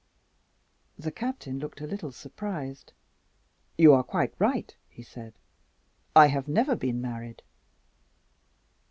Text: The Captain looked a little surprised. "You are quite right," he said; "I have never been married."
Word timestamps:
The 0.97 1.11
Captain 1.11 1.59
looked 1.59 1.79
a 1.79 1.85
little 1.85 2.11
surprised. 2.11 2.91
"You 3.77 3.93
are 3.93 4.01
quite 4.01 4.33
right," 4.39 4.75
he 4.89 5.03
said; 5.03 5.35
"I 6.15 6.25
have 6.25 6.47
never 6.47 6.75
been 6.75 6.99
married." 7.01 7.43